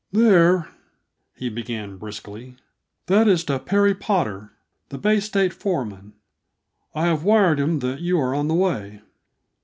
"There," 0.11 0.67
he 1.35 1.47
began 1.49 1.97
briskly, 1.99 2.55
"that 3.05 3.27
is 3.27 3.43
to 3.43 3.59
Perry 3.59 3.93
Potter, 3.93 4.51
the 4.89 4.97
Bay 4.97 5.19
State 5.19 5.53
foreman. 5.53 6.13
I 6.95 7.05
have 7.05 7.23
wired 7.23 7.59
him 7.59 7.81
that 7.81 8.01
you 8.01 8.19
are 8.19 8.33
on 8.33 8.47
the 8.47 8.55
way." 8.55 9.01